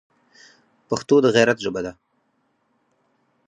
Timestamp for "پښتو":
0.89-1.15